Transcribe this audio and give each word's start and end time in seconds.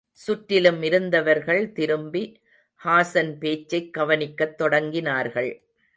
சுற்றிலும் 0.11 0.81
இருந்தவர்கள், 0.83 1.71
திரும்பி 1.71 2.41
ஹாசன் 2.83 3.37
பேச்சைக் 3.37 3.93
கவனிக்கத் 3.93 4.61
தொடங்கினார்கள். 4.61 5.59